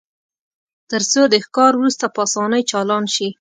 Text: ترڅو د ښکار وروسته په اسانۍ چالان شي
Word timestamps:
ترڅو 0.89 1.21
د 1.33 1.35
ښکار 1.45 1.73
وروسته 1.77 2.05
په 2.15 2.19
اسانۍ 2.27 2.61
چالان 2.71 3.03
شي 3.15 3.27